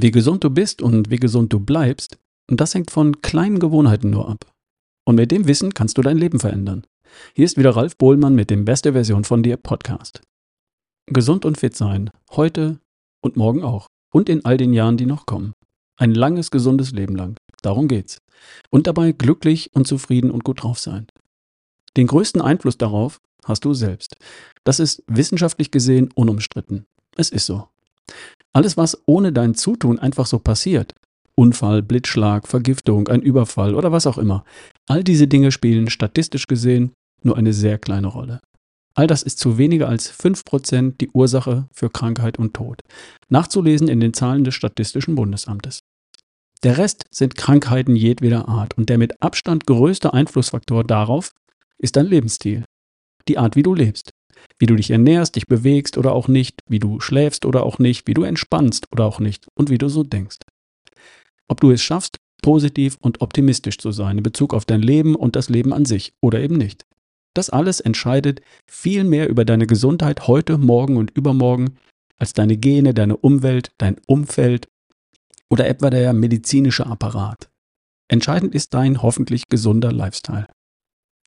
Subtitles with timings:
[0.00, 4.28] Wie gesund du bist und wie gesund du bleibst, das hängt von kleinen Gewohnheiten nur
[4.28, 4.46] ab.
[5.04, 6.86] Und mit dem Wissen kannst du dein Leben verändern.
[7.34, 10.20] Hier ist wieder Ralf Bohlmann mit dem Beste Version von dir Podcast.
[11.06, 12.78] Gesund und fit sein, heute
[13.22, 13.88] und morgen auch.
[14.12, 15.52] Und in all den Jahren, die noch kommen.
[15.96, 17.36] Ein langes, gesundes Leben lang.
[17.62, 18.18] Darum geht's.
[18.70, 21.08] Und dabei glücklich und zufrieden und gut drauf sein.
[21.96, 24.16] Den größten Einfluss darauf hast du selbst.
[24.64, 26.86] Das ist wissenschaftlich gesehen unumstritten.
[27.16, 27.68] Es ist so.
[28.52, 30.94] Alles, was ohne dein Zutun einfach so passiert,
[31.34, 34.44] Unfall, Blitzschlag, Vergiftung, ein Überfall oder was auch immer,
[34.86, 36.92] all diese Dinge spielen statistisch gesehen
[37.22, 38.40] nur eine sehr kleine Rolle.
[38.94, 42.80] All das ist zu weniger als 5% die Ursache für Krankheit und Tod.
[43.28, 45.80] Nachzulesen in den Zahlen des Statistischen Bundesamtes.
[46.64, 51.30] Der Rest sind Krankheiten jedweder Art und der mit Abstand größte Einflussfaktor darauf
[51.78, 52.64] ist dein Lebensstil.
[53.28, 54.10] Die Art, wie du lebst
[54.58, 58.06] wie du dich ernährst, dich bewegst oder auch nicht, wie du schläfst oder auch nicht,
[58.06, 60.38] wie du entspannst oder auch nicht und wie du so denkst.
[61.48, 65.36] Ob du es schaffst, positiv und optimistisch zu sein in Bezug auf dein Leben und
[65.36, 66.84] das Leben an sich oder eben nicht.
[67.34, 71.78] Das alles entscheidet viel mehr über deine Gesundheit heute, morgen und übermorgen
[72.16, 74.68] als deine Gene, deine Umwelt, dein Umfeld
[75.48, 77.48] oder etwa der medizinische Apparat.
[78.08, 80.48] Entscheidend ist dein hoffentlich gesunder Lifestyle.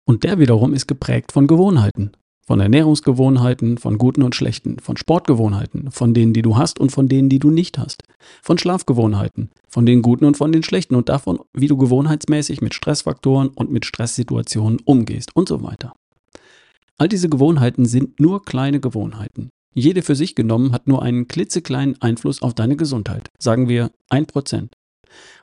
[0.05, 2.11] Und der wiederum ist geprägt von Gewohnheiten.
[2.45, 7.07] Von Ernährungsgewohnheiten, von guten und schlechten, von Sportgewohnheiten, von denen, die du hast und von
[7.07, 8.03] denen, die du nicht hast,
[8.41, 12.73] von Schlafgewohnheiten, von den guten und von den schlechten und davon, wie du gewohnheitsmäßig mit
[12.73, 15.93] Stressfaktoren und mit Stresssituationen umgehst und so weiter.
[16.97, 19.49] All diese Gewohnheiten sind nur kleine Gewohnheiten.
[19.73, 24.25] Jede für sich genommen hat nur einen klitzekleinen Einfluss auf deine Gesundheit, sagen wir ein
[24.25, 24.73] Prozent.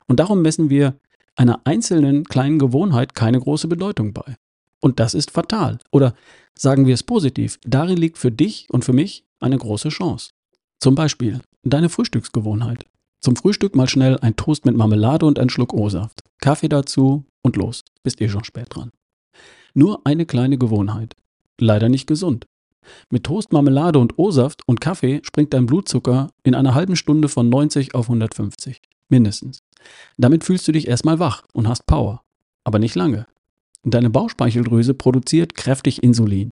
[0.07, 0.99] Und darum messen wir
[1.35, 4.35] einer einzelnen kleinen Gewohnheit keine große Bedeutung bei.
[4.79, 5.79] Und das ist fatal.
[5.91, 6.13] Oder
[6.57, 10.31] sagen wir es positiv, darin liegt für dich und für mich eine große Chance.
[10.79, 12.85] Zum Beispiel deine Frühstücksgewohnheit.
[13.21, 16.21] Zum Frühstück mal schnell ein Toast mit Marmelade und ein Schluck O-Saft.
[16.39, 17.83] Kaffee dazu und los.
[18.03, 18.91] Bist eh schon spät dran.
[19.73, 21.15] Nur eine kleine Gewohnheit.
[21.59, 22.45] Leider nicht gesund.
[23.09, 27.49] Mit Toast, Marmelade und O-Saft und Kaffee springt dein Blutzucker in einer halben Stunde von
[27.49, 28.81] 90 auf 150.
[29.09, 29.59] Mindestens.
[30.17, 32.23] Damit fühlst du dich erstmal wach und hast Power.
[32.63, 33.27] Aber nicht lange.
[33.83, 36.51] Deine Bauchspeicheldrüse produziert kräftig Insulin.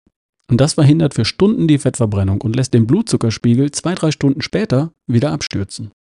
[0.48, 4.92] Und das verhindert für Stunden die Fettverbrennung und lässt den Blutzuckerspiegel zwei, drei Stunden später
[5.08, 5.92] wieder abstürzen.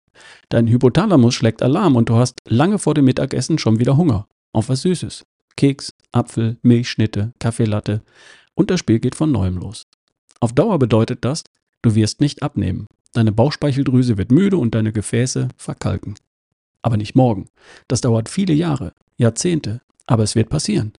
[0.50, 4.26] Dein Hypothalamus schlägt Alarm und du hast lange vor dem Mittagessen schon wieder Hunger.
[4.52, 5.24] Auf was Süßes.
[5.56, 8.02] Keks, Apfel, Milchschnitte, Kaffeelatte.
[8.54, 9.84] Und das Spiel geht von neuem los.
[10.40, 11.42] Auf Dauer bedeutet das,
[11.82, 12.86] du wirst nicht abnehmen.
[13.12, 16.16] Deine Bauchspeicheldrüse wird müde und deine Gefäße verkalken.
[16.82, 17.46] Aber nicht morgen.
[17.88, 19.80] Das dauert viele Jahre, Jahrzehnte.
[20.06, 20.92] Aber es wird passieren.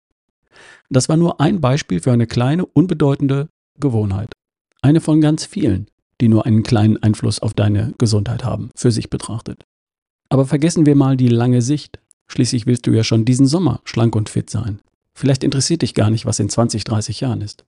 [0.90, 3.48] Das war nur ein Beispiel für eine kleine, unbedeutende
[3.78, 4.32] Gewohnheit.
[4.82, 5.88] Eine von ganz vielen,
[6.20, 9.64] die nur einen kleinen Einfluss auf deine Gesundheit haben, für sich betrachtet.
[10.28, 12.00] Aber vergessen wir mal die lange Sicht.
[12.26, 14.80] Schließlich willst du ja schon diesen Sommer schlank und fit sein.
[15.14, 17.64] Vielleicht interessiert dich gar nicht, was in 20, 30 Jahren ist.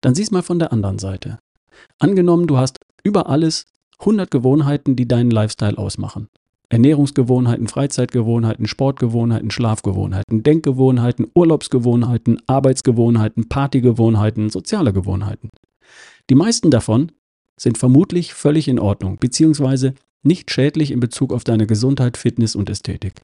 [0.00, 1.38] Dann sieh's mal von der anderen Seite.
[1.98, 3.66] Angenommen, du hast über alles
[4.00, 6.28] 100 Gewohnheiten, die deinen Lifestyle ausmachen.
[6.74, 15.50] Ernährungsgewohnheiten, Freizeitgewohnheiten, Sportgewohnheiten, Schlafgewohnheiten, Denkgewohnheiten, Urlaubsgewohnheiten, Arbeitsgewohnheiten, Partygewohnheiten, soziale Gewohnheiten.
[16.30, 17.12] Die meisten davon
[17.56, 22.68] sind vermutlich völlig in Ordnung, beziehungsweise nicht schädlich in Bezug auf deine Gesundheit, Fitness und
[22.68, 23.22] Ästhetik.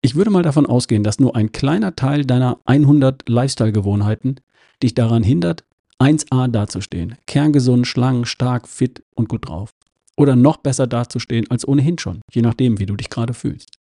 [0.00, 4.36] Ich würde mal davon ausgehen, dass nur ein kleiner Teil deiner 100 Lifestyle-Gewohnheiten
[4.80, 5.64] dich daran hindert,
[5.98, 7.16] 1a dazustehen.
[7.26, 9.74] Kerngesund, schlank, stark, fit und gut drauf
[10.20, 13.78] oder noch besser dazustehen als ohnehin schon, je nachdem, wie du dich gerade fühlst.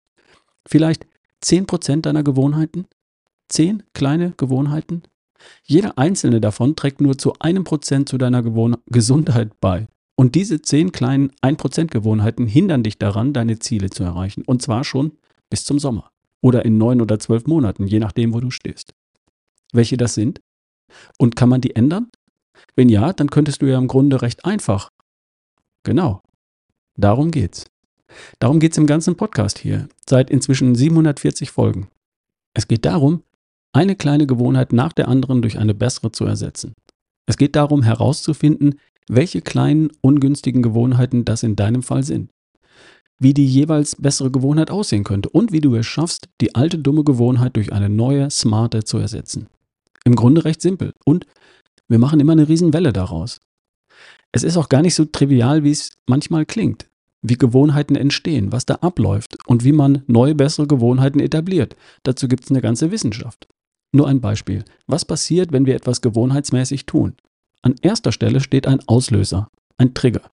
[0.68, 1.06] Vielleicht
[1.42, 2.84] 10% deiner Gewohnheiten?
[3.48, 5.02] 10 kleine Gewohnheiten?
[5.64, 9.86] Jeder einzelne davon trägt nur zu einem Prozent zu deiner Gewohn Gesundheit bei.
[10.14, 14.42] Und diese 10 kleinen 1% Gewohnheiten hindern dich daran, deine Ziele zu erreichen.
[14.44, 15.12] Und zwar schon
[15.48, 16.10] bis zum Sommer.
[16.42, 18.92] Oder in neun oder zwölf Monaten, je nachdem, wo du stehst.
[19.72, 20.42] Welche das sind?
[21.18, 22.10] Und kann man die ändern?
[22.74, 24.90] Wenn ja, dann könntest du ja im Grunde recht einfach.
[25.86, 26.20] Genau,
[26.98, 27.66] Darum geht's.
[28.38, 31.88] Darum geht's im ganzen Podcast hier, seit inzwischen 740 Folgen.
[32.54, 33.22] Es geht darum,
[33.74, 36.72] eine kleine Gewohnheit nach der anderen durch eine bessere zu ersetzen.
[37.26, 42.30] Es geht darum herauszufinden, welche kleinen ungünstigen Gewohnheiten das in deinem Fall sind.
[43.18, 47.04] Wie die jeweils bessere Gewohnheit aussehen könnte und wie du es schaffst, die alte dumme
[47.04, 49.48] Gewohnheit durch eine neue, smarte zu ersetzen.
[50.04, 51.26] Im Grunde recht simpel und
[51.88, 53.38] wir machen immer eine Riesenwelle daraus.
[54.36, 56.90] Es ist auch gar nicht so trivial, wie es manchmal klingt,
[57.22, 61.74] wie Gewohnheiten entstehen, was da abläuft und wie man neue, bessere Gewohnheiten etabliert.
[62.02, 63.48] Dazu gibt es eine ganze Wissenschaft.
[63.92, 64.62] Nur ein Beispiel.
[64.86, 67.14] Was passiert, wenn wir etwas gewohnheitsmäßig tun?
[67.62, 69.48] An erster Stelle steht ein Auslöser,
[69.78, 70.30] ein Trigger.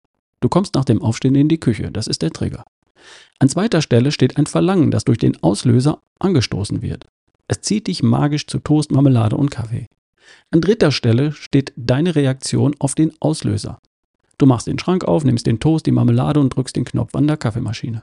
[0.40, 2.64] Du kommst nach dem Aufstehen in die Küche, das ist der Trigger.
[3.38, 7.06] An zweiter Stelle steht ein Verlangen, das durch den Auslöser angestoßen wird.
[7.48, 9.86] Es zieht dich magisch zu Toast, Marmelade und Kaffee.
[10.50, 13.80] An dritter Stelle steht deine Reaktion auf den Auslöser.
[14.38, 17.26] Du machst den Schrank auf, nimmst den Toast, die Marmelade und drückst den Knopf an
[17.26, 18.02] der Kaffeemaschine.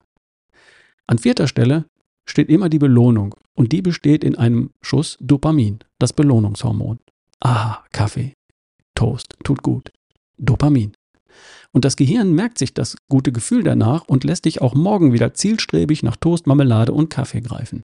[1.07, 1.85] An vierter Stelle
[2.25, 6.99] steht immer die Belohnung und die besteht in einem Schuss Dopamin, das Belohnungshormon.
[7.39, 8.33] Ah, Kaffee,
[8.95, 9.91] Toast, tut gut.
[10.37, 10.93] Dopamin.
[11.71, 15.33] Und das Gehirn merkt sich das gute Gefühl danach und lässt dich auch morgen wieder
[15.33, 17.83] zielstrebig nach Toast, Marmelade und Kaffee greifen.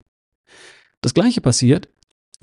[1.01, 1.89] Das gleiche passiert,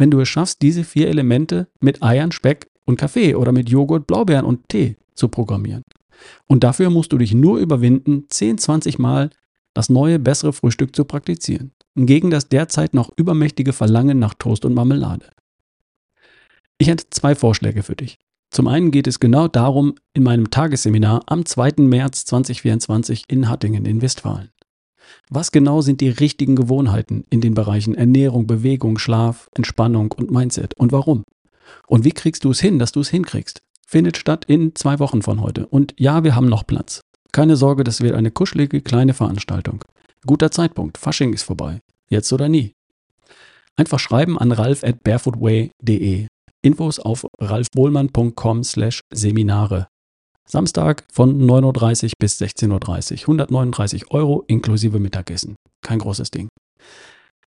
[0.01, 4.07] wenn du es schaffst, diese vier Elemente mit Eiern, Speck und Kaffee oder mit Joghurt,
[4.07, 5.83] Blaubeeren und Tee zu programmieren.
[6.47, 9.29] Und dafür musst du dich nur überwinden, 10, 20 Mal
[9.75, 11.73] das neue, bessere Frühstück zu praktizieren.
[11.97, 15.27] Gegen das derzeit noch übermächtige Verlangen nach Toast und Marmelade.
[16.79, 18.19] Ich hätte zwei Vorschläge für dich.
[18.51, 21.73] Zum einen geht es genau darum in meinem Tagesseminar am 2.
[21.77, 24.49] März 2024 in Hattingen in Westfalen.
[25.29, 30.75] Was genau sind die richtigen Gewohnheiten in den Bereichen Ernährung, Bewegung, Schlaf, Entspannung und Mindset
[30.75, 31.25] und warum?
[31.87, 33.63] Und wie kriegst du es hin, dass du es hinkriegst?
[33.87, 35.67] Findet statt in zwei Wochen von heute.
[35.67, 37.01] Und ja, wir haben noch Platz.
[37.33, 39.85] Keine Sorge, das wird eine kuschelige kleine Veranstaltung.
[40.27, 41.81] Guter Zeitpunkt, Fasching ist vorbei.
[42.09, 42.73] Jetzt oder nie.
[43.77, 46.27] Einfach schreiben an ralf at barefootway.de
[46.63, 49.89] Infos auf ralfbohlmann.com slash Seminare.
[50.51, 53.21] Samstag von 9.30 Uhr bis 16.30 Uhr.
[53.21, 55.55] 139 Euro inklusive Mittagessen.
[55.81, 56.49] Kein großes Ding.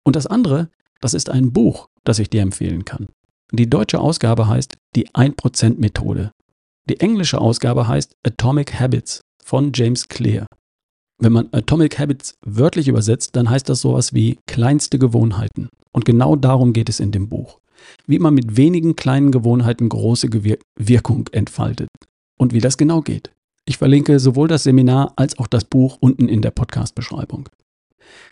[0.05, 0.69] Und das andere,
[1.01, 3.07] das ist ein Buch, das ich dir empfehlen kann.
[3.51, 6.31] Die deutsche Ausgabe heißt Die 1% Methode.
[6.89, 10.45] Die englische Ausgabe heißt Atomic Habits von James Clear.
[11.21, 15.67] Wenn man Atomic Habits wörtlich übersetzt, dann heißt das sowas wie kleinste Gewohnheiten.
[15.91, 17.59] Und genau darum geht es in dem Buch
[18.07, 21.89] wie man mit wenigen kleinen Gewohnheiten große Gewir Wirkung entfaltet
[22.43, 23.31] und wie das genau geht.
[23.65, 27.49] Ich verlinke sowohl das Seminar als auch das Buch unten in der Podcast-Beschreibung.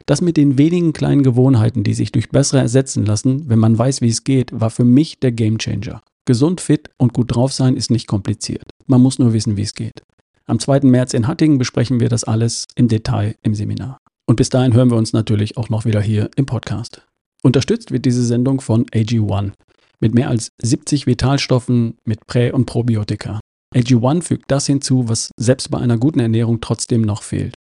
[0.06, 4.02] Das mit den wenigen kleinen Gewohnheiten, die sich durch bessere ersetzen lassen, wenn man weiß,
[4.02, 6.02] wie es geht, war für mich der Gamechanger.
[6.26, 8.70] Gesund, fit und gut drauf sein ist nicht kompliziert.
[8.86, 10.04] Man muss nur wissen, wie es geht.
[10.46, 10.82] Am 2.
[10.82, 13.98] März in Hattingen besprechen wir das alles im Detail im Seminar.
[14.28, 17.02] Und bis dahin hören wir uns natürlich auch noch wieder hier im Podcast.
[17.44, 19.54] Unterstützt wird diese Sendung von AG1
[20.02, 23.41] mit mehr als 70 Vitalstoffen mit Prä- und Probiotika.
[23.76, 27.56] AG1 fügt das hinzu, was selbst bei einer guten Ernährung trotzdem noch fehlt.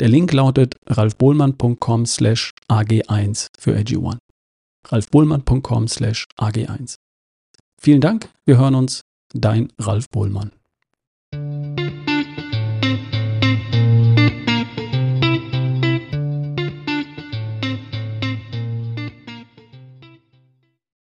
[0.00, 4.18] Der Link lautet ralfbohlmann.com slash ag1 für AG1.
[4.88, 6.96] ralfbohlmann.com slash ag1.
[7.80, 9.02] Vielen Dank, wir hören uns,
[9.34, 10.52] dein Ralf Bohlmann.